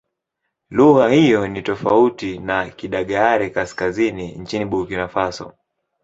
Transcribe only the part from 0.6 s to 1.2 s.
Lugha